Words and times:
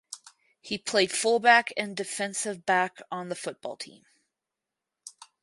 He 0.59 0.79
played 0.79 1.11
fullback 1.11 1.71
and 1.77 1.95
defensive 1.95 2.65
back 2.65 3.03
on 3.11 3.29
the 3.29 3.35
football 3.35 3.77
team. 3.77 4.03